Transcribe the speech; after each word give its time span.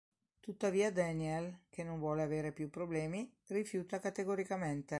Tuttavia 0.39 0.91
Daniel, 0.91 1.59
che 1.69 1.83
non 1.83 1.99
vuole 1.99 2.23
avere 2.23 2.51
più 2.51 2.71
problemi, 2.71 3.31
rifiuta 3.49 3.99
categoricamente. 3.99 4.89